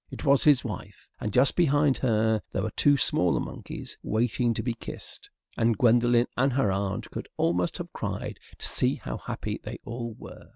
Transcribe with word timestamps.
It 0.09 0.25
was 0.25 0.43
his 0.43 0.65
wife, 0.65 1.11
and 1.19 1.31
just 1.31 1.55
behind 1.55 1.99
her 1.99 2.41
there 2.51 2.63
were 2.63 2.71
two 2.71 2.97
smaller 2.97 3.39
monkeys 3.39 3.99
waiting 4.01 4.51
to 4.55 4.63
be 4.63 4.73
kissed; 4.73 5.29
and 5.55 5.77
Gwendolen 5.77 6.25
and 6.35 6.51
her 6.53 6.71
aunt 6.71 7.11
could 7.11 7.29
almost 7.37 7.77
have 7.77 7.93
cried 7.93 8.39
to 8.57 8.67
see 8.67 8.95
how 8.95 9.17
happy 9.17 9.59
they 9.63 9.77
all 9.85 10.15
were. 10.17 10.49